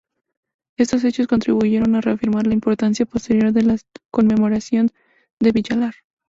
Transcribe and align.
Estos 0.77 1.03
hechos 1.03 1.27
contribuyeron 1.27 1.93
a 1.93 2.01
reafirmar 2.01 2.47
la 2.47 2.55
importancia 2.55 3.05
posterior 3.05 3.53
de 3.53 3.61
la 3.61 3.77
conmemoración 4.09 4.89
de 5.39 5.51
Villalar. 5.51 5.93